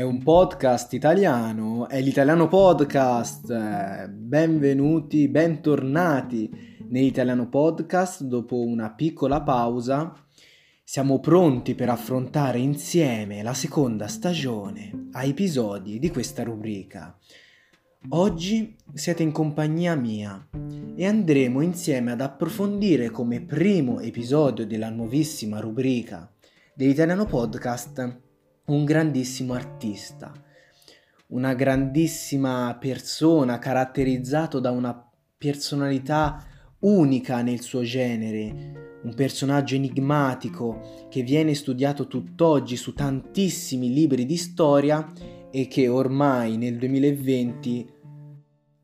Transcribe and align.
È 0.00 0.02
un 0.02 0.22
podcast 0.22 0.94
italiano, 0.94 1.86
è 1.86 2.00
l'italiano 2.00 2.48
podcast. 2.48 4.08
Benvenuti, 4.08 5.28
bentornati 5.28 6.50
nell'italiano 6.88 7.50
podcast 7.50 8.22
dopo 8.22 8.64
una 8.64 8.94
piccola 8.94 9.42
pausa. 9.42 10.10
Siamo 10.82 11.20
pronti 11.20 11.74
per 11.74 11.90
affrontare 11.90 12.58
insieme 12.60 13.42
la 13.42 13.52
seconda 13.52 14.08
stagione 14.08 15.08
a 15.12 15.24
episodi 15.24 15.98
di 15.98 16.08
questa 16.08 16.44
rubrica. 16.44 17.14
Oggi 18.08 18.74
siete 18.94 19.22
in 19.22 19.32
compagnia 19.32 19.94
mia 19.96 20.48
e 20.96 21.04
andremo 21.04 21.60
insieme 21.60 22.12
ad 22.12 22.22
approfondire 22.22 23.10
come 23.10 23.42
primo 23.42 24.00
episodio 24.00 24.66
della 24.66 24.88
nuovissima 24.88 25.60
rubrica 25.60 26.32
dell'italiano 26.72 27.26
podcast 27.26 28.28
un 28.70 28.84
grandissimo 28.84 29.54
artista, 29.54 30.32
una 31.28 31.54
grandissima 31.54 32.76
persona 32.78 33.58
caratterizzato 33.58 34.60
da 34.60 34.70
una 34.70 35.10
personalità 35.36 36.44
unica 36.80 37.42
nel 37.42 37.62
suo 37.62 37.82
genere, 37.82 38.98
un 39.02 39.14
personaggio 39.14 39.74
enigmatico 39.74 41.06
che 41.08 41.22
viene 41.22 41.54
studiato 41.54 42.06
tutt'oggi 42.06 42.76
su 42.76 42.94
tantissimi 42.94 43.92
libri 43.92 44.24
di 44.24 44.36
storia 44.36 45.04
e 45.50 45.66
che 45.66 45.88
ormai 45.88 46.56
nel 46.56 46.76
2020 46.76 47.92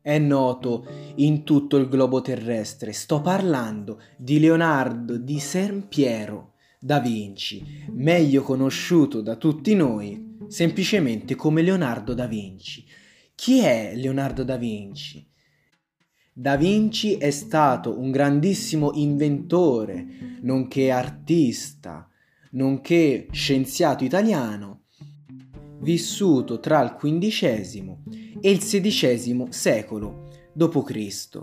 è 0.01 0.17
noto 0.19 0.85
in 1.15 1.43
tutto 1.43 1.77
il 1.77 1.87
globo 1.87 2.21
terrestre. 2.21 2.91
Sto 2.91 3.21
parlando 3.21 4.01
di 4.17 4.39
Leonardo 4.39 5.17
di 5.17 5.39
San 5.39 5.87
Piero 5.87 6.55
da 6.79 6.99
Vinci, 6.99 7.85
meglio 7.91 8.43
conosciuto 8.43 9.21
da 9.21 9.35
tutti 9.35 9.73
noi 9.73 10.35
semplicemente 10.47 11.35
come 11.35 11.61
Leonardo 11.61 12.13
da 12.13 12.27
Vinci. 12.27 12.85
Chi 13.35 13.59
è 13.59 13.93
Leonardo 13.95 14.43
da 14.43 14.57
Vinci? 14.57 15.27
Da 16.31 16.55
Vinci 16.55 17.15
è 17.15 17.31
stato 17.31 17.99
un 17.99 18.11
grandissimo 18.11 18.91
inventore, 18.93 20.39
nonché 20.41 20.91
artista, 20.91 22.07
nonché 22.51 23.27
scienziato 23.31 24.03
italiano, 24.03 24.83
vissuto 25.79 26.59
tra 26.59 26.81
il 26.83 26.95
XV 26.95 27.97
e 28.39 28.51
il 28.51 28.59
XVI 28.59 29.47
secolo 29.49 30.29
d.C 30.53 31.41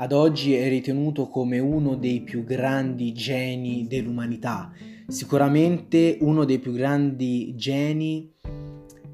ad 0.00 0.12
oggi 0.12 0.54
è 0.54 0.68
ritenuto 0.68 1.28
come 1.28 1.58
uno 1.58 1.96
dei 1.96 2.22
più 2.22 2.44
grandi 2.44 3.12
geni 3.12 3.88
dell'umanità, 3.88 4.70
sicuramente 5.08 6.18
uno 6.20 6.44
dei 6.44 6.60
più 6.60 6.72
grandi 6.72 7.56
geni, 7.56 8.32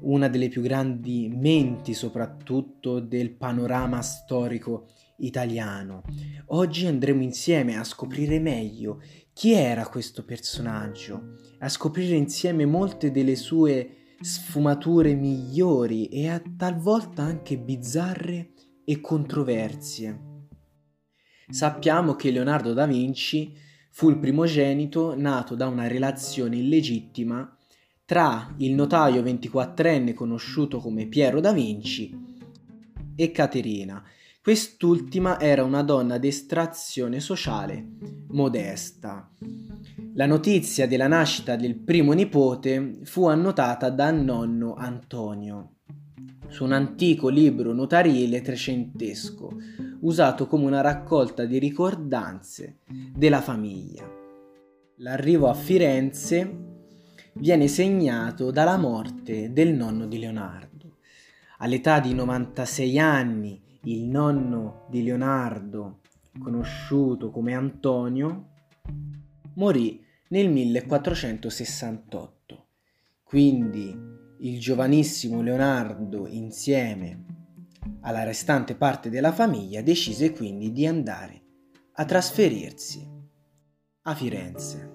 una 0.01 0.27
delle 0.27 0.47
più 0.47 0.61
grandi 0.61 1.27
menti 1.33 1.95
soprattutto 1.95 2.99
del 2.99 3.31
panorama 3.31 4.03
storico 4.03 4.85
italiano. 5.17 6.03
Oggi 6.47 6.85
andremo 6.85 7.23
insieme 7.23 7.79
a 7.79 7.83
scoprire 7.83 8.39
meglio 8.39 9.01
chi 9.33 9.53
era 9.53 9.87
questo 9.87 10.23
personaggio, 10.23 11.37
a 11.59 11.69
scoprire 11.69 12.15
insieme 12.15 12.67
molte 12.67 13.09
delle 13.09 13.35
sue 13.35 13.89
sfumature 14.19 15.15
migliori 15.15 16.09
e 16.09 16.29
a 16.29 16.39
talvolta 16.55 17.23
anche 17.23 17.57
bizzarre 17.57 18.51
e 18.85 19.01
controversie. 19.01 20.33
Sappiamo 21.49 22.15
che 22.15 22.31
Leonardo 22.31 22.73
da 22.73 22.87
Vinci 22.87 23.55
fu 23.91 24.09
il 24.09 24.17
primogenito 24.17 25.13
nato 25.15 25.55
da 25.55 25.67
una 25.67 25.87
relazione 25.87 26.57
illegittima 26.57 27.55
tra 28.03 28.53
il 28.57 28.73
notaio 28.73 29.21
24enne 29.21 30.13
conosciuto 30.13 30.79
come 30.79 31.05
Piero 31.07 31.39
da 31.39 31.53
Vinci 31.53 32.13
e 33.15 33.31
Caterina. 33.31 34.03
Quest'ultima 34.41 35.39
era 35.39 35.63
una 35.63 35.81
donna 35.81 36.17
d'estrazione 36.17 37.19
sociale 37.19 37.83
modesta. 38.29 39.31
La 40.13 40.25
notizia 40.25 40.87
della 40.87 41.07
nascita 41.07 41.55
del 41.55 41.75
primo 41.75 42.13
nipote 42.13 42.99
fu 43.03 43.27
annotata 43.27 43.89
dal 43.89 44.21
nonno 44.21 44.75
Antonio 44.75 45.74
su 46.55 46.63
un 46.63 46.71
antico 46.71 47.27
libro 47.27 47.73
notarile 47.73 48.41
trecentesco, 48.41 49.57
usato 49.99 50.47
come 50.47 50.63
una 50.63 50.79
raccolta 50.79 51.43
di 51.43 51.59
ricordanze 51.59 52.77
della 53.13 53.41
famiglia. 53.41 54.09
L'arrivo 54.99 55.49
a 55.49 55.53
Firenze 55.53 56.49
viene 57.33 57.67
segnato 57.67 58.51
dalla 58.51 58.77
morte 58.77 59.51
del 59.51 59.73
nonno 59.73 60.07
di 60.07 60.17
Leonardo. 60.17 60.99
All'età 61.57 61.99
di 61.99 62.13
96 62.13 62.99
anni 62.99 63.61
il 63.81 64.05
nonno 64.05 64.85
di 64.89 65.03
Leonardo, 65.03 65.99
conosciuto 66.39 67.31
come 67.31 67.53
Antonio, 67.53 68.51
morì 69.55 70.01
nel 70.29 70.49
1468. 70.49 72.67
Quindi 73.23 74.23
il 74.45 74.59
giovanissimo 74.59 75.41
Leonardo 75.41 76.27
insieme 76.27 77.23
alla 78.01 78.23
restante 78.23 78.75
parte 78.75 79.09
della 79.09 79.31
famiglia 79.31 79.81
decise 79.81 80.31
quindi 80.31 80.71
di 80.71 80.85
andare 80.85 81.41
a 81.93 82.05
trasferirsi 82.05 83.09
a 84.03 84.13
Firenze. 84.13 84.93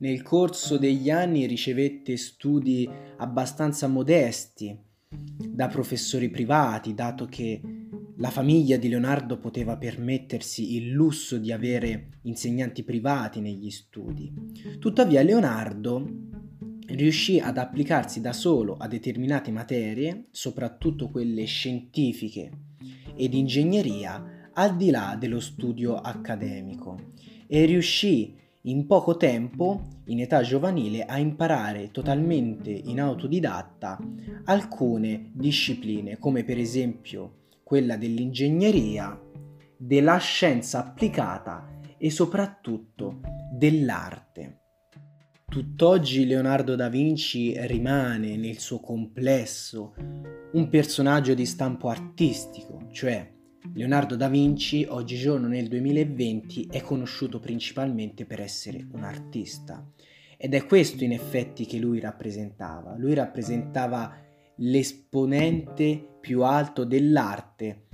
Nel 0.00 0.20
corso 0.20 0.76
degli 0.76 1.08
anni 1.08 1.46
ricevette 1.46 2.18
studi 2.18 2.88
abbastanza 3.16 3.88
modesti 3.88 4.78
da 5.08 5.68
professori 5.68 6.28
privati, 6.28 6.92
dato 6.92 7.24
che 7.24 7.60
la 8.18 8.30
famiglia 8.30 8.76
di 8.76 8.90
Leonardo 8.90 9.38
poteva 9.38 9.78
permettersi 9.78 10.76
il 10.76 10.90
lusso 10.90 11.38
di 11.38 11.50
avere 11.50 12.18
insegnanti 12.22 12.82
privati 12.84 13.40
negli 13.40 13.70
studi. 13.70 14.30
Tuttavia 14.78 15.22
Leonardo 15.22 16.36
riuscì 16.88 17.38
ad 17.38 17.58
applicarsi 17.58 18.20
da 18.20 18.32
solo 18.32 18.76
a 18.78 18.86
determinate 18.86 19.50
materie, 19.50 20.26
soprattutto 20.30 21.08
quelle 21.08 21.44
scientifiche 21.44 22.50
ed 23.14 23.34
ingegneria, 23.34 24.50
al 24.54 24.76
di 24.76 24.90
là 24.90 25.16
dello 25.18 25.40
studio 25.40 25.96
accademico 25.96 27.12
e 27.46 27.64
riuscì 27.64 28.36
in 28.62 28.86
poco 28.86 29.16
tempo, 29.16 29.88
in 30.06 30.20
età 30.20 30.42
giovanile, 30.42 31.04
a 31.04 31.18
imparare 31.18 31.90
totalmente 31.90 32.70
in 32.70 33.00
autodidatta 33.00 33.98
alcune 34.44 35.30
discipline, 35.32 36.18
come 36.18 36.44
per 36.44 36.58
esempio 36.58 37.46
quella 37.62 37.96
dell'ingegneria, 37.96 39.18
della 39.76 40.18
scienza 40.18 40.80
applicata 40.80 41.78
e 41.96 42.10
soprattutto 42.10 43.20
dell'arte. 43.52 44.67
Tutt'oggi 45.50 46.26
Leonardo 46.26 46.76
da 46.76 46.90
Vinci 46.90 47.54
rimane 47.66 48.36
nel 48.36 48.58
suo 48.58 48.80
complesso 48.80 49.94
un 50.52 50.68
personaggio 50.68 51.32
di 51.32 51.46
stampo 51.46 51.88
artistico, 51.88 52.88
cioè 52.92 53.26
Leonardo 53.72 54.14
da 54.14 54.28
Vinci 54.28 54.84
oggigiorno 54.86 55.48
nel 55.48 55.66
2020 55.68 56.68
è 56.70 56.82
conosciuto 56.82 57.40
principalmente 57.40 58.26
per 58.26 58.42
essere 58.42 58.86
un 58.92 59.04
artista 59.04 59.90
ed 60.36 60.52
è 60.52 60.66
questo 60.66 61.02
in 61.02 61.12
effetti 61.12 61.64
che 61.64 61.78
lui 61.78 61.98
rappresentava. 61.98 62.94
Lui 62.98 63.14
rappresentava 63.14 64.14
l'esponente 64.56 66.18
più 66.20 66.42
alto 66.42 66.84
dell'arte 66.84 67.86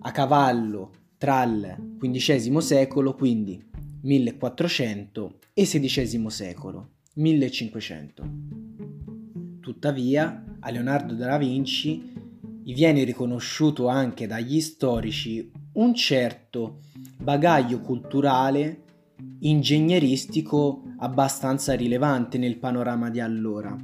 a 0.00 0.10
cavallo 0.10 0.90
tra 1.16 1.44
il 1.44 1.96
XV 2.00 2.58
secolo, 2.58 3.14
quindi 3.14 3.70
1400 4.04 5.38
e 5.54 5.62
XVI 5.62 6.28
secolo, 6.28 6.88
1500. 7.14 8.30
Tuttavia, 9.60 10.44
a 10.58 10.70
Leonardo 10.70 11.14
da 11.14 11.38
Vinci 11.38 12.12
viene 12.64 13.04
riconosciuto 13.04 13.86
anche 13.86 14.26
dagli 14.26 14.60
storici 14.60 15.48
un 15.74 15.94
certo 15.94 16.80
bagaglio 17.16 17.80
culturale 17.80 18.82
ingegneristico 19.40 20.82
abbastanza 20.98 21.74
rilevante 21.74 22.38
nel 22.38 22.58
panorama 22.58 23.08
di 23.08 23.20
allora. 23.20 23.76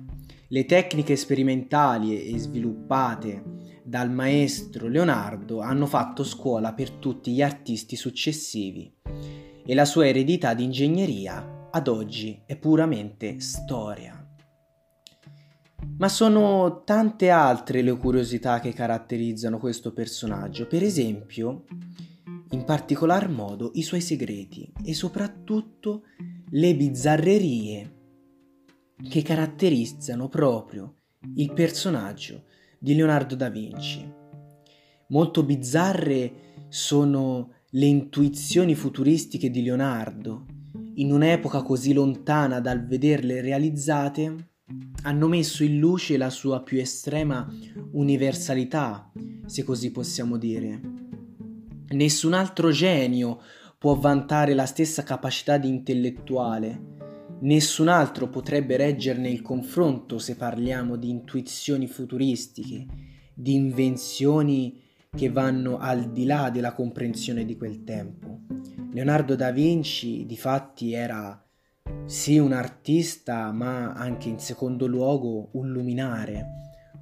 Le 0.49 0.65
tecniche 0.65 1.15
sperimentali 1.15 2.27
e 2.27 2.37
sviluppate 2.39 3.45
dal 3.85 4.11
maestro 4.11 4.89
Leonardo 4.89 5.61
hanno 5.61 5.87
fatto 5.87 6.25
scuola 6.25 6.75
per 6.75 6.91
tutti 6.91 7.33
gli 7.33 7.41
artisti 7.41 7.95
successivi 7.95 8.97
e 9.71 9.75
la 9.75 9.85
sua 9.85 10.07
eredità 10.07 10.55
di 10.55 10.65
ingegneria 10.65 11.69
ad 11.71 11.89
oggi 11.89 12.41
è 12.47 12.57
puramente 12.57 13.39
storia. 13.41 14.27
Ma 15.99 16.09
sono 16.09 16.85
tante 16.85 17.29
altre 17.29 17.83
le 17.83 17.95
curiosità 17.99 18.61
che 18.61 18.73
caratterizzano 18.73 19.59
questo 19.59 19.93
personaggio, 19.93 20.67
per 20.67 20.83
esempio, 20.83 21.65
in 22.53 22.65
particolar 22.65 23.29
modo 23.29 23.73
i 23.75 23.83
suoi 23.83 24.01
segreti 24.01 24.73
e 24.83 24.95
soprattutto 24.95 26.05
le 26.49 26.75
bizzarrerie 26.75 27.97
che 29.07 29.21
caratterizzano 29.21 30.31
proprio 30.31 30.95
il 31.35 31.53
personaggio 31.53 32.45
di 32.79 32.95
Leonardo 32.95 33.35
da 33.35 33.51
Vinci. 33.51 34.11
Molto 35.09 35.43
bizzarre 35.43 36.55
sono 36.69 37.53
le 37.73 37.85
intuizioni 37.85 38.75
futuristiche 38.75 39.51
di 39.51 39.63
Leonardo, 39.63 40.47
in 40.95 41.13
un'epoca 41.13 41.61
così 41.61 41.93
lontana 41.93 42.61
dal 42.61 42.87
vederle 42.87 43.43
realizzate, 43.43 44.53
hanno 45.03 45.29
messo 45.29 45.63
in 45.63 45.79
luce 45.79 46.17
la 46.17 46.31
sua 46.31 46.63
più 46.63 46.79
estrema 46.79 47.47
universalità, 47.93 49.13
se 49.45 49.65
così 49.65 49.91
possiamo 49.91 50.39
dire. 50.39 50.81
Nessun 51.89 52.33
altro 52.33 52.71
genio 52.71 53.41
può 53.77 53.95
vantare 53.97 54.55
la 54.55 54.67
stessa 54.67 55.03
capacità 55.03 55.59
di 55.59 55.69
intellettuale. 55.69 56.97
Nessun 57.41 57.89
altro 57.89 58.31
potrebbe 58.31 58.79
reggerne 58.79 59.29
il 59.29 59.43
confronto 59.43 60.19
se 60.19 60.37
parliamo 60.37 60.97
di 60.97 61.11
intuizioni 61.11 61.87
futuristiche, 61.87 62.87
di 63.35 63.53
invenzioni 63.55 64.87
che 65.17 65.31
vanno 65.31 65.79
al 65.79 66.13
di 66.13 66.25
là 66.25 66.51
della 66.51 66.73
comprensione 66.73 67.45
di 67.45 67.57
quel 67.57 67.85
tempo. 67.85 68.41
Leonardo 68.93 69.35
da 69.37 69.51
Vinci 69.51 70.27
di 70.27 70.37
fatti 70.37 70.93
era 70.93 71.43
sì 72.05 72.39
un 72.39 72.53
artista, 72.53 73.53
ma 73.53 73.93
anche 73.93 74.29
in 74.29 74.39
secondo 74.39 74.87
luogo 74.87 75.51
un 75.53 75.71
luminare, 75.71 76.47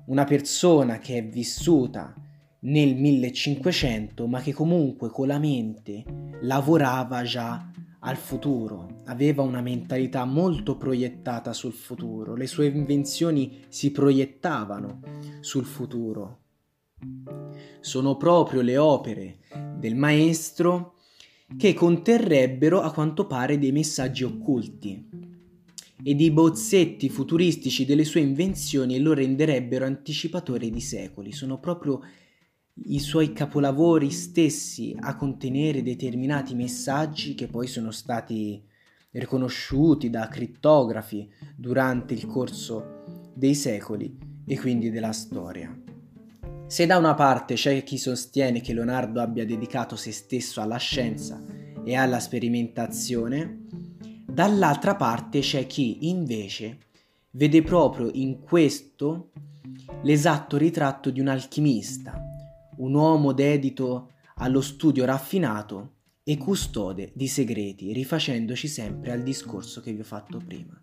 una 0.06 0.24
persona 0.24 0.98
che 0.98 1.18
è 1.18 1.26
vissuta 1.26 2.14
nel 2.60 2.96
1500, 2.96 4.26
ma 4.26 4.40
che 4.40 4.52
comunque 4.52 5.10
con 5.10 5.26
la 5.26 5.38
mente 5.38 6.04
lavorava 6.42 7.22
già 7.22 7.70
al 8.00 8.16
futuro, 8.16 9.02
aveva 9.06 9.42
una 9.42 9.60
mentalità 9.60 10.24
molto 10.24 10.76
proiettata 10.76 11.52
sul 11.52 11.72
futuro, 11.72 12.34
le 12.34 12.46
sue 12.46 12.66
invenzioni 12.66 13.64
si 13.68 13.90
proiettavano 13.90 15.00
sul 15.40 15.64
futuro. 15.64 16.45
Sono 17.80 18.16
proprio 18.16 18.60
le 18.60 18.76
opere 18.76 19.38
del 19.78 19.94
maestro 19.94 20.94
che 21.56 21.74
conterrebbero 21.74 22.80
a 22.80 22.90
quanto 22.92 23.26
pare 23.26 23.58
dei 23.58 23.72
messaggi 23.72 24.24
occulti 24.24 25.08
e 26.02 26.14
dei 26.14 26.30
bozzetti 26.30 27.08
futuristici 27.08 27.84
delle 27.84 28.04
sue 28.04 28.20
invenzioni 28.20 28.98
lo 28.98 29.12
renderebbero 29.12 29.84
anticipatore 29.84 30.70
di 30.70 30.80
secoli. 30.80 31.32
Sono 31.32 31.58
proprio 31.58 32.00
i 32.84 32.98
suoi 32.98 33.32
capolavori 33.32 34.10
stessi 34.10 34.94
a 34.98 35.16
contenere 35.16 35.82
determinati 35.82 36.54
messaggi 36.54 37.34
che 37.34 37.46
poi 37.46 37.66
sono 37.66 37.90
stati 37.90 38.62
riconosciuti 39.12 40.10
da 40.10 40.28
crittografi 40.28 41.30
durante 41.56 42.12
il 42.12 42.26
corso 42.26 43.30
dei 43.34 43.54
secoli 43.54 44.18
e 44.46 44.58
quindi 44.58 44.90
della 44.90 45.12
storia. 45.12 45.85
Se 46.68 46.84
da 46.84 46.98
una 46.98 47.14
parte 47.14 47.54
c'è 47.54 47.84
chi 47.84 47.96
sostiene 47.96 48.60
che 48.60 48.74
Leonardo 48.74 49.20
abbia 49.20 49.46
dedicato 49.46 49.94
se 49.94 50.10
stesso 50.10 50.60
alla 50.60 50.78
scienza 50.78 51.40
e 51.84 51.94
alla 51.94 52.18
sperimentazione, 52.18 53.66
dall'altra 54.26 54.96
parte 54.96 55.40
c'è 55.40 55.64
chi 55.68 56.08
invece 56.08 56.78
vede 57.30 57.62
proprio 57.62 58.10
in 58.12 58.40
questo 58.40 59.30
l'esatto 60.02 60.56
ritratto 60.56 61.10
di 61.10 61.20
un 61.20 61.28
alchimista, 61.28 62.20
un 62.78 62.94
uomo 62.94 63.32
dedito 63.32 64.14
allo 64.38 64.60
studio 64.60 65.04
raffinato 65.04 65.92
e 66.24 66.36
custode 66.36 67.12
di 67.14 67.28
segreti, 67.28 67.92
rifacendoci 67.92 68.66
sempre 68.66 69.12
al 69.12 69.22
discorso 69.22 69.80
che 69.80 69.92
vi 69.92 70.00
ho 70.00 70.04
fatto 70.04 70.42
prima. 70.44 70.82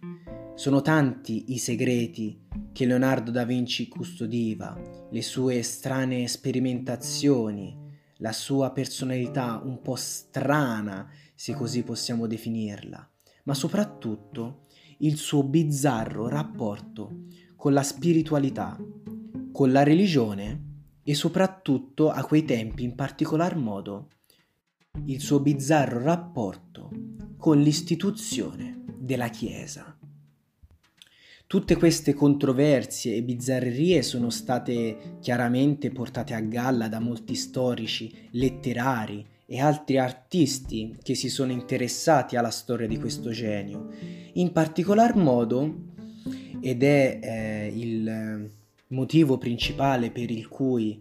Sono 0.56 0.84
tanti 0.84 1.52
i 1.54 1.58
segreti 1.58 2.40
che 2.72 2.86
Leonardo 2.86 3.32
da 3.32 3.44
Vinci 3.44 3.88
custodiva, 3.88 4.80
le 5.10 5.22
sue 5.24 5.64
strane 5.64 6.28
sperimentazioni, 6.28 7.76
la 8.18 8.32
sua 8.32 8.72
personalità 8.72 9.60
un 9.64 9.82
po' 9.82 9.96
strana, 9.96 11.10
se 11.34 11.56
così 11.56 11.82
possiamo 11.82 12.28
definirla, 12.28 13.12
ma 13.46 13.54
soprattutto 13.56 14.68
il 15.00 15.18
suo 15.18 15.44
bizzarro 15.44 16.28
rapporto 16.28 17.24
con 17.56 17.74
la 17.74 17.84
spiritualità, 17.84 18.78
con 19.52 19.72
la 19.72 19.82
religione 19.82 20.72
e 21.04 21.16
soprattutto 21.16 22.12
a 22.12 22.24
quei 22.24 22.46
tempi 22.46 22.84
in 22.84 22.94
particolar 22.94 23.58
modo 23.58 24.10
il 25.06 25.20
suo 25.20 25.40
bizzarro 25.40 26.00
rapporto 26.00 26.92
con 27.38 27.60
l'istituzione 27.60 28.84
della 29.00 29.30
Chiesa. 29.30 29.98
Tutte 31.54 31.76
queste 31.76 32.16
controversie 32.16 33.16
e 33.16 33.22
bizzarrerie 33.22 34.02
sono 34.02 34.32
state 34.32 35.18
chiaramente 35.22 35.92
portate 35.92 36.34
a 36.34 36.40
galla 36.40 36.88
da 36.88 37.00
molti 37.00 37.36
storici, 37.36 38.12
letterari 38.32 39.24
e 39.46 39.62
altri 39.62 40.00
artisti 40.00 40.98
che 41.00 41.14
si 41.14 41.30
sono 41.30 41.52
interessati 41.52 42.38
alla 42.38 42.50
storia 42.50 42.88
di 42.88 42.98
questo 42.98 43.30
genio. 43.30 43.90
In 44.34 44.52
particolar 44.52 45.16
modo, 45.16 45.92
ed 46.60 46.82
è 46.82 47.20
eh, 47.22 47.72
il 47.72 48.50
motivo 48.88 49.38
principale 49.38 50.10
per 50.10 50.32
il 50.32 50.48
cui 50.48 51.00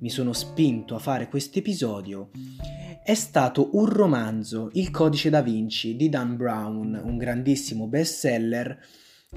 mi 0.00 0.10
sono 0.10 0.32
spinto 0.32 0.96
a 0.96 0.98
fare 0.98 1.28
questo 1.28 1.60
episodio 1.60 2.30
è 3.04 3.14
stato 3.14 3.70
un 3.72 3.86
romanzo, 3.86 4.70
Il 4.74 4.90
codice 4.90 5.28
da 5.28 5.42
Vinci 5.42 5.96
di 5.96 6.08
Dan 6.08 6.36
Brown, 6.36 7.00
un 7.02 7.16
grandissimo 7.16 7.88
bestseller 7.88 8.78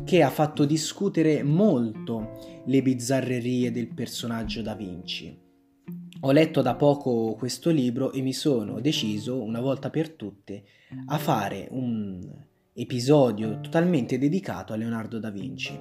che 0.03 0.21
ha 0.21 0.29
fatto 0.29 0.65
discutere 0.65 1.43
molto 1.43 2.61
le 2.65 2.81
bizzarrerie 2.81 3.71
del 3.71 3.87
personaggio 3.87 4.61
da 4.61 4.75
Vinci. 4.75 5.43
Ho 6.21 6.31
letto 6.31 6.61
da 6.61 6.75
poco 6.75 7.35
questo 7.35 7.69
libro 7.69 8.11
e 8.11 8.21
mi 8.21 8.33
sono 8.33 8.79
deciso, 8.79 9.41
una 9.41 9.61
volta 9.61 9.89
per 9.89 10.11
tutte, 10.11 10.63
a 11.07 11.17
fare 11.17 11.67
un 11.71 12.19
episodio 12.73 13.61
totalmente 13.61 14.17
dedicato 14.17 14.73
a 14.73 14.75
Leonardo 14.75 15.19
da 15.19 15.29
Vinci. 15.29 15.79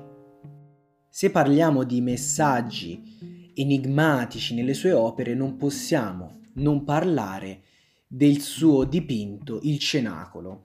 Se 1.08 1.30
parliamo 1.30 1.84
di 1.84 2.00
messaggi 2.00 3.52
enigmatici 3.54 4.54
nelle 4.54 4.74
sue 4.74 4.92
opere, 4.92 5.34
non 5.34 5.56
possiamo 5.56 6.40
non 6.54 6.84
parlare 6.84 7.62
del 8.06 8.40
suo 8.40 8.84
dipinto 8.84 9.60
Il 9.62 9.78
Cenacolo, 9.78 10.64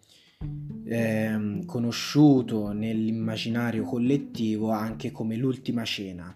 eh, 0.89 1.61
conosciuto 1.65 2.71
nell'immaginario 2.71 3.83
collettivo 3.83 4.71
anche 4.71 5.11
come 5.11 5.35
l'Ultima 5.35 5.83
Cena. 5.85 6.35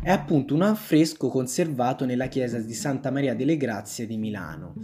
È 0.00 0.10
appunto 0.10 0.54
un 0.54 0.62
affresco 0.62 1.28
conservato 1.28 2.04
nella 2.04 2.28
chiesa 2.28 2.58
di 2.58 2.74
Santa 2.74 3.10
Maria 3.10 3.34
delle 3.34 3.56
Grazie 3.56 4.06
di 4.06 4.16
Milano 4.16 4.74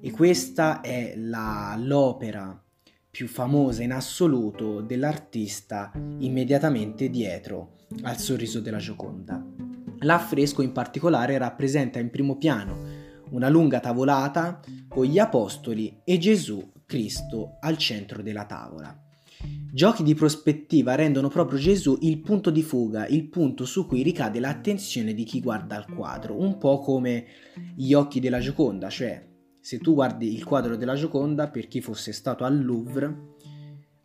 e 0.00 0.10
questa 0.10 0.80
è 0.80 1.14
la, 1.16 1.74
l'opera 1.78 2.62
più 3.10 3.26
famosa 3.26 3.82
in 3.82 3.92
assoluto 3.92 4.80
dell'artista 4.80 5.90
immediatamente 6.18 7.10
dietro 7.10 7.76
al 8.02 8.18
sorriso 8.18 8.60
della 8.60 8.78
Gioconda. 8.78 9.44
L'affresco 10.00 10.62
in 10.62 10.72
particolare 10.72 11.36
rappresenta 11.38 11.98
in 11.98 12.10
primo 12.10 12.36
piano 12.36 13.06
una 13.30 13.48
lunga 13.48 13.80
tavolata 13.80 14.60
con 14.86 15.04
gli 15.04 15.18
apostoli 15.18 16.00
e 16.04 16.18
Gesù 16.18 16.64
Cristo 16.88 17.58
al 17.60 17.76
centro 17.76 18.22
della 18.22 18.46
tavola. 18.46 18.98
Giochi 19.70 20.02
di 20.02 20.14
prospettiva 20.14 20.94
rendono 20.94 21.28
proprio 21.28 21.58
Gesù 21.58 21.98
il 22.00 22.18
punto 22.20 22.48
di 22.48 22.62
fuga, 22.62 23.06
il 23.06 23.28
punto 23.28 23.66
su 23.66 23.86
cui 23.86 24.02
ricade 24.02 24.40
l'attenzione 24.40 25.12
di 25.12 25.24
chi 25.24 25.42
guarda 25.42 25.76
il 25.76 25.94
quadro, 25.94 26.40
un 26.40 26.56
po' 26.56 26.78
come 26.78 27.26
gli 27.76 27.92
occhi 27.92 28.20
della 28.20 28.40
Gioconda, 28.40 28.88
cioè 28.88 29.22
se 29.60 29.78
tu 29.78 29.92
guardi 29.92 30.32
il 30.32 30.44
quadro 30.44 30.76
della 30.76 30.94
Gioconda, 30.94 31.50
per 31.50 31.68
chi 31.68 31.82
fosse 31.82 32.12
stato 32.12 32.44
al 32.44 32.64
Louvre, 32.64 33.34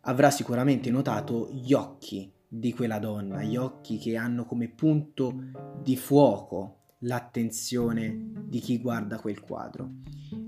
avrà 0.02 0.30
sicuramente 0.30 0.90
notato 0.90 1.48
gli 1.50 1.72
occhi 1.72 2.30
di 2.46 2.74
quella 2.74 2.98
donna, 2.98 3.42
gli 3.42 3.56
occhi 3.56 3.96
che 3.96 4.18
hanno 4.18 4.44
come 4.44 4.68
punto 4.68 5.34
di 5.82 5.96
fuoco 5.96 6.83
l'attenzione 7.04 8.32
di 8.46 8.58
chi 8.60 8.78
guarda 8.78 9.18
quel 9.18 9.40
quadro. 9.40 9.90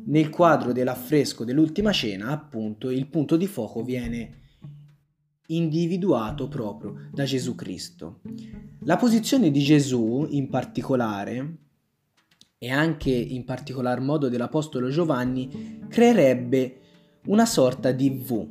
Nel 0.06 0.30
quadro 0.30 0.72
dell'affresco 0.72 1.44
dell'ultima 1.44 1.92
cena, 1.92 2.28
appunto, 2.28 2.90
il 2.90 3.06
punto 3.08 3.36
di 3.36 3.46
fuoco 3.46 3.82
viene 3.82 4.44
individuato 5.48 6.48
proprio 6.48 7.08
da 7.12 7.25
Gesù 7.25 7.54
Cristo. 7.54 8.20
La 8.80 8.96
posizione 8.96 9.50
di 9.50 9.60
Gesù, 9.60 10.26
in 10.30 10.48
particolare, 10.48 11.56
e 12.58 12.70
anche 12.70 13.10
in 13.10 13.44
particolar 13.44 14.00
modo 14.00 14.28
dell'Apostolo 14.28 14.88
Giovanni, 14.88 15.84
creerebbe 15.88 16.80
una 17.26 17.44
sorta 17.44 17.92
di 17.92 18.10
V, 18.10 18.46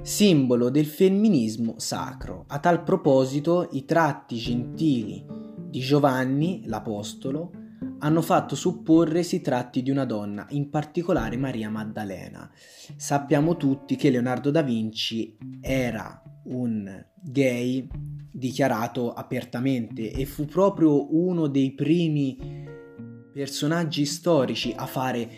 simbolo 0.00 0.70
del 0.70 0.86
femminismo 0.86 1.74
sacro. 1.78 2.44
A 2.48 2.58
tal 2.60 2.82
proposito, 2.82 3.68
i 3.72 3.84
tratti 3.84 4.36
gentili 4.36 5.37
di 5.68 5.80
Giovanni, 5.80 6.62
l'Apostolo, 6.66 7.52
hanno 8.00 8.22
fatto 8.22 8.54
supporre 8.54 9.22
si 9.22 9.40
tratti 9.40 9.82
di 9.82 9.90
una 9.90 10.04
donna, 10.04 10.46
in 10.50 10.70
particolare 10.70 11.36
Maria 11.36 11.68
Maddalena. 11.68 12.50
Sappiamo 12.96 13.56
tutti 13.56 13.96
che 13.96 14.10
Leonardo 14.10 14.50
da 14.50 14.62
Vinci 14.62 15.36
era 15.60 16.22
un 16.44 17.04
gay 17.20 17.86
dichiarato 18.30 19.12
apertamente 19.12 20.12
e 20.12 20.24
fu 20.24 20.46
proprio 20.46 21.14
uno 21.14 21.48
dei 21.48 21.72
primi 21.72 22.66
personaggi 23.32 24.04
storici 24.04 24.72
a 24.76 24.86
fare 24.86 25.28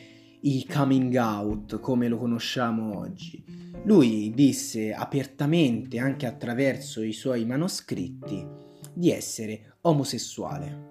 il 0.43 0.67
coming 0.67 1.15
out 1.17 1.81
come 1.81 2.09
lo 2.09 2.19
conosciamo 2.19 2.99
oggi. 2.99 3.43
Lui 3.85 4.33
disse 4.35 4.93
apertamente, 4.93 5.99
anche 5.99 6.27
attraverso 6.27 7.03
i 7.03 7.13
suoi 7.13 7.45
manoscritti, 7.47 8.69
di 8.95 9.11
essere 9.11 9.77
omosessuale. 9.83 10.89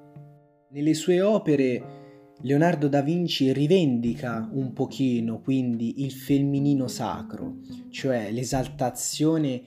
Nelle 0.71 0.93
sue 0.93 1.21
opere 1.21 1.97
Leonardo 2.41 2.87
da 2.87 3.01
Vinci 3.01 3.51
rivendica 3.51 4.49
un 4.53 4.71
pochino 4.71 5.41
quindi 5.41 6.03
il 6.03 6.11
femminino 6.11 6.87
sacro, 6.87 7.57
cioè 7.89 8.31
l'esaltazione 8.31 9.61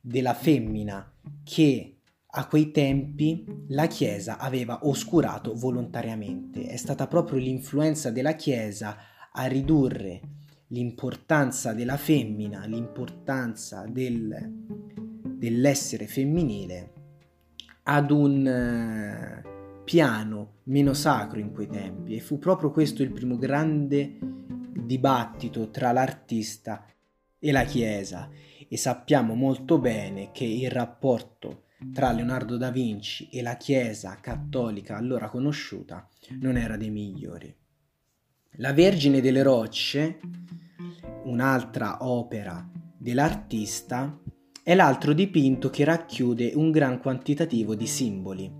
della 0.00 0.34
femmina 0.34 1.10
che 1.42 2.00
a 2.30 2.46
quei 2.46 2.70
tempi 2.70 3.46
la 3.68 3.86
Chiesa 3.86 4.38
aveva 4.38 4.80
oscurato 4.82 5.54
volontariamente. 5.54 6.66
È 6.66 6.76
stata 6.76 7.06
proprio 7.06 7.38
l'influenza 7.38 8.10
della 8.10 8.34
Chiesa 8.34 8.96
a 9.32 9.46
ridurre 9.46 10.20
l'importanza 10.68 11.72
della 11.72 11.96
femmina, 11.96 12.66
l'importanza 12.66 13.86
del, 13.88 14.36
dell'essere 15.38 16.06
femminile 16.06 16.92
ad 17.90 18.10
un 18.10 18.46
eh, 18.46 19.82
piano 19.84 20.60
meno 20.64 20.92
sacro 20.92 21.40
in 21.40 21.52
quei 21.52 21.68
tempi 21.68 22.14
e 22.14 22.20
fu 22.20 22.38
proprio 22.38 22.70
questo 22.70 23.02
il 23.02 23.10
primo 23.10 23.38
grande 23.38 24.18
dibattito 24.20 25.70
tra 25.70 25.92
l'artista 25.92 26.84
e 27.38 27.50
la 27.50 27.64
Chiesa 27.64 28.28
e 28.68 28.76
sappiamo 28.76 29.34
molto 29.34 29.78
bene 29.78 30.30
che 30.32 30.44
il 30.44 30.70
rapporto 30.70 31.64
tra 31.94 32.12
Leonardo 32.12 32.58
da 32.58 32.70
Vinci 32.70 33.30
e 33.30 33.40
la 33.40 33.56
Chiesa 33.56 34.18
cattolica 34.20 34.96
allora 34.96 35.30
conosciuta 35.30 36.06
non 36.40 36.58
era 36.58 36.76
dei 36.76 36.90
migliori. 36.90 37.54
La 38.56 38.74
Vergine 38.74 39.22
delle 39.22 39.42
Rocce, 39.42 40.18
un'altra 41.24 42.04
opera 42.04 42.68
dell'artista, 42.98 44.20
è 44.68 44.74
l'altro 44.74 45.14
dipinto 45.14 45.70
che 45.70 45.82
racchiude 45.82 46.52
un 46.54 46.70
gran 46.70 47.00
quantitativo 47.00 47.74
di 47.74 47.86
simboli. 47.86 48.52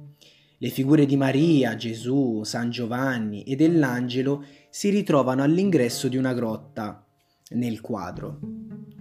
Le 0.57 0.69
figure 0.71 1.05
di 1.05 1.19
Maria, 1.19 1.77
Gesù, 1.77 2.45
San 2.45 2.71
Giovanni 2.71 3.43
e 3.43 3.57
dell'angelo 3.57 4.43
si 4.71 4.89
ritrovano 4.89 5.43
all'ingresso 5.43 6.09
di 6.09 6.17
una 6.17 6.33
grotta 6.33 7.07
nel 7.51 7.83
quadro. 7.83 8.39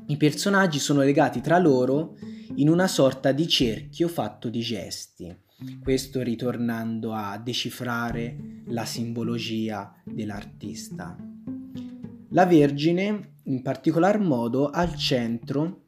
I 0.08 0.18
personaggi 0.18 0.80
sono 0.80 1.00
legati 1.00 1.40
tra 1.40 1.58
loro 1.60 2.18
in 2.56 2.68
una 2.68 2.90
sorta 2.90 3.32
di 3.32 3.48
cerchio 3.48 4.10
fatto 4.10 4.50
di 4.50 4.60
gesti, 4.60 5.34
questo 5.82 6.22
ritornando 6.22 7.14
a 7.14 7.38
decifrare 7.42 8.64
la 8.66 8.84
simbologia 8.84 9.96
dell'artista. 10.04 11.16
La 12.32 12.46
Vergine, 12.46 13.36
in 13.44 13.62
particolar 13.62 14.20
modo, 14.20 14.70
al 14.70 14.94
centro 14.98 15.84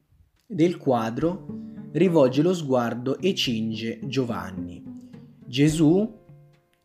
del 0.52 0.78
quadro 0.78 1.46
rivolge 1.92 2.42
lo 2.42 2.52
sguardo 2.52 3.18
e 3.18 3.36
cinge 3.36 4.00
Giovanni. 4.02 4.82
Gesù 5.46 6.18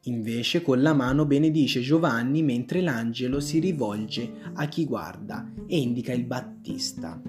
invece 0.01 0.61
con 0.61 0.83
la 0.83 0.93
mano 0.93 1.25
benedice 1.25 1.81
Giovanni 1.81 2.43
mentre 2.43 2.81
l'angelo 2.81 3.39
si 3.39 3.57
rivolge 3.57 4.31
a 4.53 4.67
chi 4.67 4.85
guarda 4.85 5.51
e 5.65 5.79
indica 5.79 6.13
il 6.13 6.25
Battista. 6.25 7.19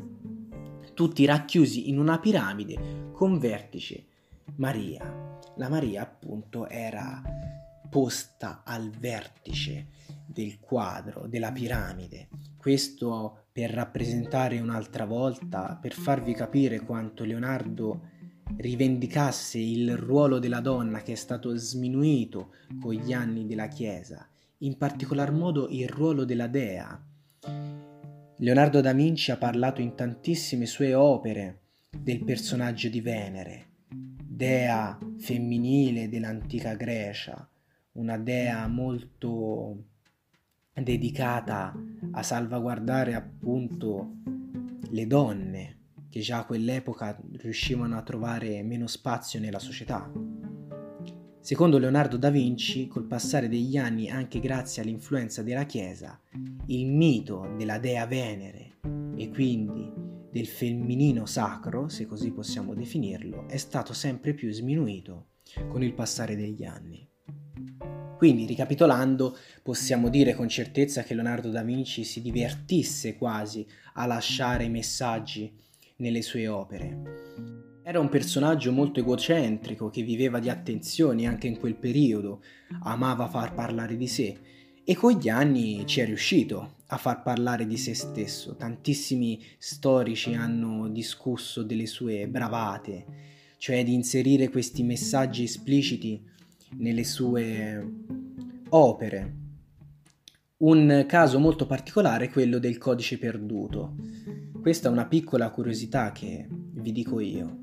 Tutti 0.92 1.24
racchiusi 1.24 1.88
in 1.88 1.98
una 1.98 2.18
piramide 2.18 3.08
con 3.12 3.38
vertice 3.38 4.04
Maria. 4.56 5.38
La 5.56 5.70
Maria 5.70 6.02
appunto 6.02 6.68
era 6.68 7.22
posta 7.88 8.60
al 8.62 8.90
vertice 8.90 9.86
del 10.26 10.60
quadro, 10.60 11.26
della 11.28 11.50
piramide. 11.50 12.28
Questo 12.66 13.44
per 13.52 13.70
rappresentare 13.70 14.58
un'altra 14.58 15.04
volta, 15.04 15.78
per 15.80 15.92
farvi 15.92 16.34
capire 16.34 16.80
quanto 16.80 17.22
Leonardo 17.22 18.08
rivendicasse 18.56 19.60
il 19.60 19.96
ruolo 19.96 20.40
della 20.40 20.58
donna 20.58 21.00
che 21.00 21.12
è 21.12 21.14
stato 21.14 21.54
sminuito 21.54 22.54
con 22.80 22.92
gli 22.92 23.12
anni 23.12 23.46
della 23.46 23.68
Chiesa, 23.68 24.28
in 24.58 24.76
particolar 24.76 25.30
modo 25.30 25.68
il 25.68 25.88
ruolo 25.88 26.24
della 26.24 26.48
dea. 26.48 27.00
Leonardo 28.38 28.80
da 28.80 28.92
Vinci 28.92 29.30
ha 29.30 29.36
parlato 29.36 29.80
in 29.80 29.94
tantissime 29.94 30.66
sue 30.66 30.92
opere 30.92 31.60
del 31.96 32.24
personaggio 32.24 32.88
di 32.88 33.00
Venere, 33.00 33.68
dea 33.88 34.98
femminile 35.18 36.08
dell'antica 36.08 36.74
Grecia, 36.74 37.48
una 37.92 38.18
dea 38.18 38.66
molto 38.66 39.94
dedicata 40.82 41.74
a 42.12 42.22
salvaguardare 42.22 43.14
appunto 43.14 44.16
le 44.90 45.06
donne 45.06 45.76
che 46.08 46.20
già 46.20 46.38
a 46.38 46.44
quell'epoca 46.44 47.18
riuscivano 47.38 47.96
a 47.96 48.02
trovare 48.02 48.62
meno 48.62 48.86
spazio 48.86 49.40
nella 49.40 49.58
società. 49.58 50.10
Secondo 51.40 51.78
Leonardo 51.78 52.16
da 52.16 52.30
Vinci, 52.30 52.88
col 52.88 53.04
passare 53.04 53.48
degli 53.48 53.76
anni, 53.76 54.10
anche 54.10 54.40
grazie 54.40 54.82
all'influenza 54.82 55.42
della 55.42 55.64
Chiesa, 55.64 56.20
il 56.66 56.86
mito 56.86 57.54
della 57.56 57.78
dea 57.78 58.06
Venere 58.06 58.78
e 59.14 59.28
quindi 59.28 59.92
del 60.30 60.46
femminino 60.46 61.24
sacro, 61.24 61.88
se 61.88 62.06
così 62.06 62.32
possiamo 62.32 62.74
definirlo, 62.74 63.48
è 63.48 63.56
stato 63.58 63.92
sempre 63.92 64.34
più 64.34 64.50
sminuito 64.50 65.28
con 65.68 65.82
il 65.82 65.94
passare 65.94 66.34
degli 66.34 66.64
anni. 66.64 67.08
Quindi, 68.16 68.46
ricapitolando, 68.46 69.36
possiamo 69.62 70.08
dire 70.08 70.34
con 70.34 70.48
certezza 70.48 71.02
che 71.02 71.14
Leonardo 71.14 71.50
da 71.50 71.62
Vinci 71.62 72.04
si 72.04 72.22
divertisse 72.22 73.16
quasi 73.16 73.66
a 73.94 74.06
lasciare 74.06 74.68
messaggi 74.68 75.52
nelle 75.96 76.22
sue 76.22 76.48
opere. 76.48 77.82
Era 77.82 78.00
un 78.00 78.08
personaggio 78.08 78.72
molto 78.72 79.00
egocentrico 79.00 79.90
che 79.90 80.02
viveva 80.02 80.40
di 80.40 80.48
attenzioni 80.48 81.26
anche 81.26 81.46
in 81.46 81.58
quel 81.58 81.76
periodo, 81.76 82.42
amava 82.82 83.28
far 83.28 83.54
parlare 83.54 83.96
di 83.96 84.08
sé 84.08 84.36
e 84.88 84.94
con 84.94 85.12
gli 85.12 85.28
anni 85.28 85.84
ci 85.86 86.00
è 86.00 86.04
riuscito 86.04 86.76
a 86.86 86.96
far 86.96 87.22
parlare 87.22 87.66
di 87.66 87.76
se 87.76 87.94
stesso. 87.94 88.56
Tantissimi 88.56 89.42
storici 89.58 90.34
hanno 90.34 90.88
discusso 90.88 91.62
delle 91.62 91.86
sue 91.86 92.28
bravate, 92.28 93.04
cioè 93.58 93.84
di 93.84 93.94
inserire 93.94 94.48
questi 94.48 94.82
messaggi 94.82 95.42
espliciti 95.42 96.22
nelle 96.78 97.04
sue 97.04 97.92
opere. 98.70 99.34
Un 100.58 101.04
caso 101.06 101.38
molto 101.38 101.66
particolare 101.66 102.26
è 102.26 102.30
quello 102.30 102.58
del 102.58 102.78
codice 102.78 103.18
perduto. 103.18 103.96
Questa 104.60 104.88
è 104.88 104.92
una 104.92 105.06
piccola 105.06 105.50
curiosità 105.50 106.12
che 106.12 106.48
vi 106.50 106.92
dico 106.92 107.20
io. 107.20 107.58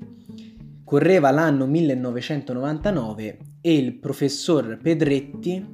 Correva 0.84 1.30
l'anno 1.30 1.66
1999 1.66 3.38
e 3.60 3.76
il 3.76 3.94
professor 3.98 4.78
Pedretti 4.80 5.66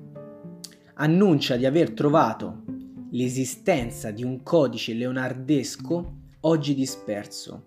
annuncia 0.94 1.56
di 1.56 1.66
aver 1.66 1.92
trovato 1.92 2.64
l'esistenza 3.10 4.10
di 4.10 4.25
un 4.25 4.42
codice 4.42 4.94
leonardesco 4.94 6.14
oggi 6.40 6.75
disperso, 6.75 7.66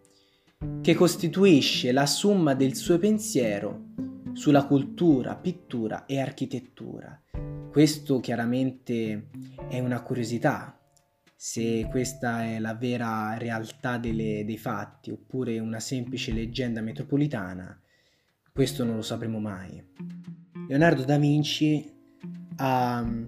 che 0.81 0.95
costituisce 0.95 1.91
la 1.91 2.05
somma 2.05 2.53
del 2.53 2.75
suo 2.75 2.97
pensiero 2.97 3.91
sulla 4.33 4.65
cultura, 4.65 5.35
pittura 5.35 6.05
e 6.05 6.19
architettura. 6.19 7.21
Questo 7.71 8.19
chiaramente 8.19 9.29
è 9.69 9.79
una 9.79 10.01
curiosità 10.01 10.77
se 11.45 11.87
questa 11.89 12.45
è 12.45 12.57
la 12.57 12.73
vera 12.73 13.37
realtà 13.37 13.97
delle, 13.97 14.45
dei 14.45 14.57
fatti 14.57 15.11
oppure 15.11 15.59
una 15.59 15.81
semplice 15.81 16.31
leggenda 16.31 16.79
metropolitana, 16.79 17.77
questo 18.53 18.85
non 18.85 18.95
lo 18.95 19.01
sapremo 19.01 19.39
mai. 19.39 19.83
Leonardo 20.69 21.03
da 21.03 21.17
Vinci 21.17 21.85
ha 22.55 23.03
mm, 23.03 23.25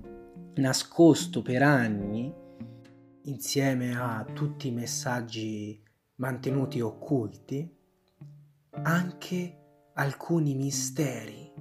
nascosto 0.54 1.42
per 1.42 1.62
anni, 1.62 2.34
insieme 3.24 3.94
a 3.98 4.26
tutti 4.32 4.70
i 4.70 4.72
messaggi 4.72 5.78
mantenuti 6.16 6.80
occulti, 6.80 7.70
anche 8.84 9.65
alcuni 9.98 10.56
misteri 10.56 11.52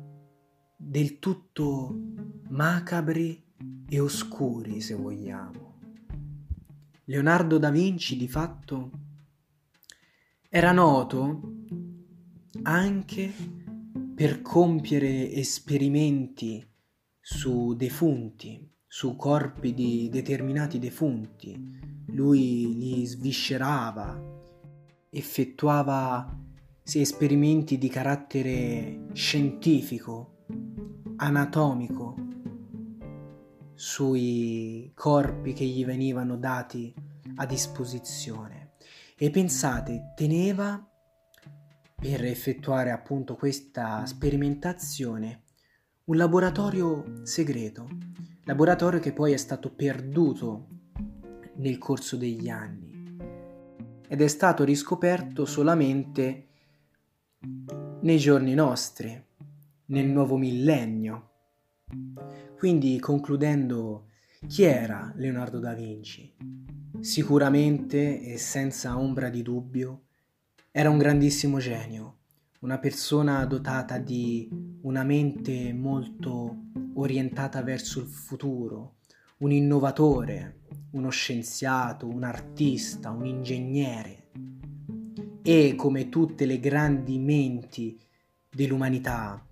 del 0.77 1.19
tutto 1.19 1.97
macabri 2.49 3.43
e 3.89 4.01
oscuri, 4.01 4.81
se 4.81 4.95
vogliamo. 4.95 5.79
Leonardo 7.05 7.59
da 7.59 7.71
Vinci 7.71 8.17
di 8.17 8.27
fatto 8.27 8.91
era 10.49 10.73
noto 10.73 11.53
anche 12.63 13.33
per 14.15 14.43
compiere 14.43 15.31
esperimenti 15.33 16.67
su 17.21 17.75
defunti, 17.75 18.69
su 18.87 19.15
corpi 19.17 19.75
di 19.75 20.09
determinati 20.11 20.79
defunti. 20.81 21.57
Lui 22.09 22.75
li 22.77 23.07
sviscerava, 23.07 24.21
effettuava 25.11 26.44
esperimenti 27.01 27.79
di 27.79 27.89
carattere 27.89 29.07
scientifico, 29.15 30.45
anatomico, 31.17 32.15
sui 33.75 34.93
corpi 34.95 35.55
che 35.55 35.65
gli 35.65 35.85
venivano 35.85 36.37
dati 36.37 36.95
a 37.37 37.47
disposizione. 37.47 38.73
E 39.17 39.31
pensate, 39.31 40.13
teneva 40.15 40.87
per 41.95 42.25
effettuare 42.25 42.91
appunto 42.91 43.35
questa 43.35 44.05
sperimentazione 44.05 45.45
un 46.05 46.17
laboratorio 46.17 47.21
segreto, 47.23 47.89
laboratorio 48.45 49.01
che 49.01 49.15
poi 49.15 49.33
è 49.33 49.39
stato 49.39 49.73
perduto 49.73 50.67
nel 51.57 51.79
corso 51.79 52.17
degli 52.17 52.51
anni 52.51 53.17
ed 54.07 54.21
è 54.21 54.29
stato 54.29 54.65
riscoperto 54.65 55.47
solamente 55.47 56.49
nei 58.01 58.19
giorni 58.19 58.55
nostri, 58.55 59.23
nel 59.87 60.07
nuovo 60.07 60.37
millennio. 60.37 61.31
Quindi 62.59 62.99
concludendo, 62.99 64.09
chi 64.47 64.63
era 64.63 65.13
Leonardo 65.17 65.59
da 65.59 65.75
Vinci? 65.75 66.35
Sicuramente 67.01 68.23
e 68.23 68.39
senza 68.39 68.99
ombra 68.99 69.29
di 69.29 69.43
dubbio 69.43 70.05
era 70.71 70.91
un 70.91 70.99
grandissimo 70.99 71.59
genio, 71.59 72.19
una 72.61 72.79
persona 72.79 73.45
dotata 73.45 73.99
di 73.99 74.49
una 74.83 75.03
mente 75.03 75.73
molto 75.73 76.65
orientata 76.95 77.63
verso 77.63 78.01
il 78.01 78.07
futuro, 78.07 78.97
un 79.39 79.53
innovatore, 79.53 80.61
uno 80.93 81.11
scienziato, 81.11 82.09
un 82.09 82.23
artista, 82.23 83.11
un 83.11 83.27
ingegnere. 83.27 84.31
E 85.47 85.75
come 85.77 86.09
tutte 86.09 86.47
le 86.47 86.59
grandi 86.59 87.19
menti 87.19 88.01
dell'umanità, 88.49 89.47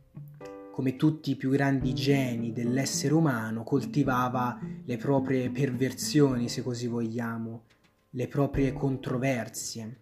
come 0.70 0.96
tutti 0.96 1.32
i 1.32 1.36
più 1.36 1.50
grandi 1.50 1.92
geni 1.92 2.50
dell'essere 2.50 3.12
umano, 3.12 3.62
coltivava 3.62 4.58
le 4.86 4.96
proprie 4.96 5.50
perversioni, 5.50 6.48
se 6.48 6.62
così 6.62 6.86
vogliamo, 6.86 7.64
le 8.08 8.26
proprie 8.26 8.72
controversie. 8.72 10.00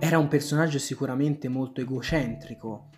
Era 0.00 0.18
un 0.18 0.26
personaggio 0.26 0.80
sicuramente 0.80 1.46
molto 1.46 1.80
egocentrico 1.80 2.88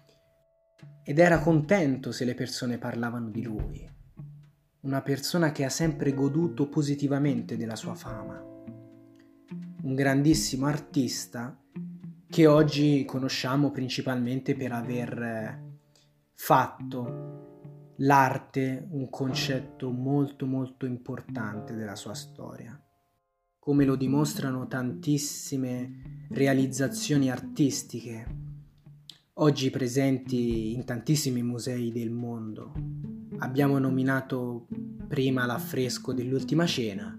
ed 1.04 1.18
era 1.18 1.38
contento 1.40 2.12
se 2.12 2.24
le 2.24 2.34
persone 2.34 2.78
parlavano 2.78 3.28
di 3.28 3.42
lui. 3.42 3.86
Una 4.80 5.02
persona 5.02 5.52
che 5.52 5.66
ha 5.66 5.70
sempre 5.70 6.14
goduto 6.14 6.66
positivamente 6.66 7.58
della 7.58 7.76
sua 7.76 7.94
fama. 7.94 8.42
Un 9.82 9.94
grandissimo 9.94 10.64
artista 10.64 11.54
che 12.30 12.46
oggi 12.46 13.04
conosciamo 13.04 13.70
principalmente 13.72 14.54
per 14.54 14.72
aver 14.72 15.60
fatto 16.32 17.94
l'arte 17.96 18.86
un 18.90 19.10
concetto 19.10 19.90
molto 19.90 20.46
molto 20.46 20.86
importante 20.86 21.74
della 21.74 21.96
sua 21.96 22.14
storia, 22.14 22.80
come 23.58 23.84
lo 23.84 23.96
dimostrano 23.96 24.66
tantissime 24.68 26.26
realizzazioni 26.30 27.30
artistiche 27.30 28.48
oggi 29.34 29.70
presenti 29.70 30.74
in 30.74 30.84
tantissimi 30.84 31.42
musei 31.42 31.90
del 31.90 32.10
mondo. 32.10 32.72
Abbiamo 33.38 33.78
nominato 33.78 34.68
prima 35.08 35.46
l'affresco 35.46 36.12
dell'ultima 36.12 36.66
cena, 36.66 37.18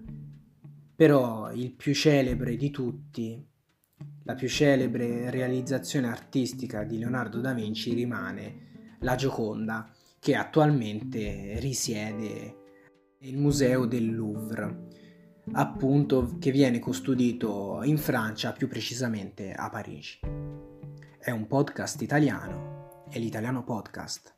però 0.96 1.52
il 1.52 1.74
più 1.74 1.96
celebre 1.96 2.56
di 2.56 2.70
tutti, 2.70 3.44
la 4.32 4.38
più 4.38 4.48
celebre 4.48 5.30
realizzazione 5.30 6.08
artistica 6.08 6.84
di 6.84 6.98
Leonardo 6.98 7.42
da 7.42 7.52
Vinci 7.52 7.94
rimane 7.94 8.96
la 9.00 9.16
Gioconda, 9.16 9.92
che 10.20 10.36
attualmente 10.36 11.60
risiede 11.60 12.56
nel 13.20 13.36
museo 13.36 13.86
del 13.86 14.16
Louvre, 14.16 14.88
appunto 15.52 16.38
che 16.40 16.52
viene 16.52 16.80
custodito 16.80 17.82
in 17.84 17.98
Francia, 17.98 18.54
più 18.54 18.70
precisamente 18.70 19.52
a 19.52 19.70
Parigi. 19.70 20.20
È 21.20 21.32
un 21.32 21.46
podcast 21.46 22.02
italiano, 22.02 23.08
è 23.10 23.20
l'italiano 23.20 23.66
podcast. 23.66 24.34